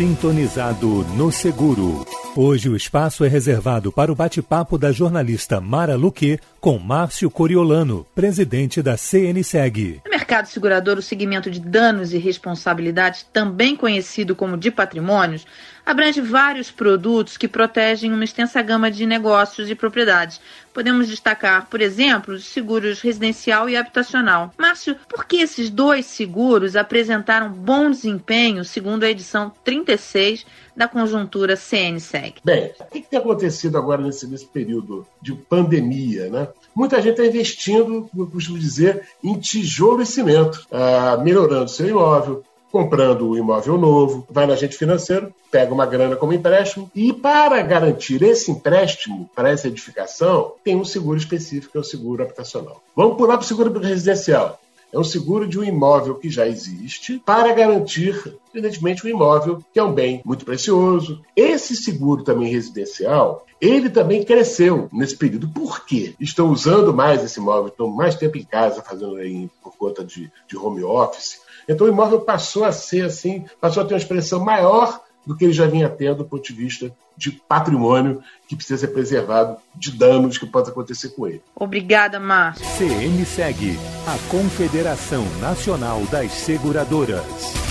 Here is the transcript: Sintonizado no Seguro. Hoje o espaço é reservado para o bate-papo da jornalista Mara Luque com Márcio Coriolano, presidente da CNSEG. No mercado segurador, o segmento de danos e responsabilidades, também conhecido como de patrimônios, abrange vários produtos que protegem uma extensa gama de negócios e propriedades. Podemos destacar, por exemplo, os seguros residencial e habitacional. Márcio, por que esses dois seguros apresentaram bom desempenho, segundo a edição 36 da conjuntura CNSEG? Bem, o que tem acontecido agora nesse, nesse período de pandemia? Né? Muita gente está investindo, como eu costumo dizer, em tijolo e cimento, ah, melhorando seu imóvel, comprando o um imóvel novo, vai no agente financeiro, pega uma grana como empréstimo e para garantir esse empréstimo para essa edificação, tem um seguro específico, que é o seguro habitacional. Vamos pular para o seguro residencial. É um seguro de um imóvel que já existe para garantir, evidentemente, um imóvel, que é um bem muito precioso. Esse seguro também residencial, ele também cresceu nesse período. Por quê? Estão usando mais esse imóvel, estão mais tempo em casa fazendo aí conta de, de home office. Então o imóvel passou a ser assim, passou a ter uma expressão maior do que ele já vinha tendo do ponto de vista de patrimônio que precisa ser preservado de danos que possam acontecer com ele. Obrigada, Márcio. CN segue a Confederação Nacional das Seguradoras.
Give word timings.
Sintonizado 0.00 1.04
no 1.14 1.30
Seguro. 1.30 2.06
Hoje 2.34 2.70
o 2.70 2.74
espaço 2.74 3.22
é 3.22 3.28
reservado 3.28 3.92
para 3.92 4.10
o 4.10 4.14
bate-papo 4.14 4.78
da 4.78 4.90
jornalista 4.90 5.60
Mara 5.60 5.94
Luque 5.94 6.40
com 6.58 6.78
Márcio 6.78 7.30
Coriolano, 7.30 8.06
presidente 8.14 8.80
da 8.80 8.96
CNSEG. 8.96 10.00
No 10.02 10.10
mercado 10.10 10.46
segurador, 10.46 10.96
o 10.96 11.02
segmento 11.02 11.50
de 11.50 11.60
danos 11.60 12.14
e 12.14 12.18
responsabilidades, 12.18 13.26
também 13.30 13.76
conhecido 13.76 14.34
como 14.34 14.56
de 14.56 14.70
patrimônios, 14.70 15.46
abrange 15.84 16.20
vários 16.20 16.70
produtos 16.70 17.36
que 17.36 17.48
protegem 17.48 18.12
uma 18.12 18.24
extensa 18.24 18.62
gama 18.62 18.90
de 18.90 19.06
negócios 19.06 19.70
e 19.70 19.74
propriedades. 19.74 20.40
Podemos 20.72 21.08
destacar, 21.08 21.66
por 21.68 21.80
exemplo, 21.80 22.34
os 22.34 22.44
seguros 22.44 23.00
residencial 23.00 23.68
e 23.68 23.76
habitacional. 23.76 24.54
Márcio, 24.56 24.96
por 25.08 25.24
que 25.24 25.38
esses 25.38 25.68
dois 25.68 26.06
seguros 26.06 26.76
apresentaram 26.76 27.50
bom 27.50 27.90
desempenho, 27.90 28.64
segundo 28.64 29.02
a 29.02 29.10
edição 29.10 29.52
36 29.64 30.46
da 30.76 30.86
conjuntura 30.86 31.56
CNSEG? 31.56 32.36
Bem, 32.44 32.72
o 32.78 32.84
que 32.86 33.02
tem 33.02 33.18
acontecido 33.18 33.76
agora 33.76 34.00
nesse, 34.00 34.26
nesse 34.26 34.46
período 34.46 35.06
de 35.20 35.34
pandemia? 35.34 36.30
Né? 36.30 36.48
Muita 36.74 37.02
gente 37.02 37.20
está 37.20 37.26
investindo, 37.26 38.08
como 38.10 38.22
eu 38.22 38.26
costumo 38.28 38.58
dizer, 38.58 39.08
em 39.22 39.38
tijolo 39.38 40.02
e 40.02 40.06
cimento, 40.06 40.66
ah, 40.70 41.18
melhorando 41.22 41.68
seu 41.68 41.88
imóvel, 41.88 42.44
comprando 42.70 43.22
o 43.22 43.30
um 43.32 43.36
imóvel 43.36 43.76
novo, 43.76 44.26
vai 44.30 44.46
no 44.46 44.52
agente 44.52 44.76
financeiro, 44.76 45.32
pega 45.50 45.72
uma 45.72 45.86
grana 45.86 46.16
como 46.16 46.32
empréstimo 46.32 46.90
e 46.94 47.12
para 47.12 47.60
garantir 47.62 48.22
esse 48.22 48.50
empréstimo 48.50 49.28
para 49.34 49.50
essa 49.50 49.68
edificação, 49.68 50.54
tem 50.64 50.76
um 50.76 50.84
seguro 50.84 51.18
específico, 51.18 51.72
que 51.72 51.78
é 51.78 51.80
o 51.80 51.84
seguro 51.84 52.22
habitacional. 52.22 52.82
Vamos 52.94 53.16
pular 53.16 53.36
para 53.36 53.44
o 53.44 53.48
seguro 53.48 53.78
residencial. 53.78 54.60
É 54.92 54.98
um 54.98 55.04
seguro 55.04 55.46
de 55.46 55.58
um 55.58 55.62
imóvel 55.62 56.16
que 56.16 56.28
já 56.28 56.48
existe 56.48 57.22
para 57.24 57.52
garantir, 57.52 58.36
evidentemente, 58.52 59.06
um 59.06 59.10
imóvel, 59.10 59.62
que 59.72 59.78
é 59.78 59.84
um 59.84 59.92
bem 59.92 60.20
muito 60.24 60.44
precioso. 60.44 61.20
Esse 61.36 61.76
seguro 61.76 62.24
também 62.24 62.50
residencial, 62.50 63.46
ele 63.60 63.88
também 63.88 64.24
cresceu 64.24 64.88
nesse 64.92 65.16
período. 65.16 65.48
Por 65.48 65.84
quê? 65.84 66.14
Estão 66.18 66.50
usando 66.50 66.92
mais 66.92 67.22
esse 67.22 67.38
imóvel, 67.38 67.68
estão 67.68 67.86
mais 67.88 68.16
tempo 68.16 68.36
em 68.36 68.42
casa 68.42 68.82
fazendo 68.82 69.16
aí 69.16 69.48
conta 69.80 70.04
de, 70.04 70.30
de 70.46 70.56
home 70.58 70.84
office. 70.84 71.40
Então 71.66 71.86
o 71.86 71.90
imóvel 71.90 72.20
passou 72.20 72.64
a 72.64 72.72
ser 72.72 73.06
assim, 73.06 73.46
passou 73.58 73.82
a 73.82 73.86
ter 73.86 73.94
uma 73.94 74.00
expressão 74.00 74.44
maior 74.44 75.00
do 75.26 75.36
que 75.36 75.44
ele 75.44 75.52
já 75.52 75.66
vinha 75.66 75.88
tendo 75.88 76.18
do 76.18 76.24
ponto 76.24 76.42
de 76.42 76.52
vista 76.52 76.94
de 77.16 77.30
patrimônio 77.30 78.22
que 78.48 78.56
precisa 78.56 78.80
ser 78.80 78.88
preservado 78.88 79.56
de 79.74 79.92
danos 79.92 80.38
que 80.38 80.46
possam 80.46 80.72
acontecer 80.72 81.10
com 81.10 81.26
ele. 81.26 81.42
Obrigada, 81.54 82.18
Márcio. 82.18 82.64
CN 82.76 83.24
segue 83.24 83.78
a 84.06 84.30
Confederação 84.30 85.24
Nacional 85.40 86.00
das 86.10 86.32
Seguradoras. 86.32 87.69